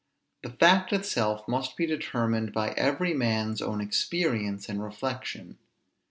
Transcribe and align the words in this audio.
The 0.41 0.49
fact 0.49 0.91
itself 0.93 1.47
must 1.47 1.77
be 1.77 1.85
determined 1.85 2.53
by 2.53 2.69
every 2.71 3.13
man's 3.13 3.61
own 3.61 3.81
experience 3.81 4.67
and 4.67 4.81
reflection. 4.81 5.59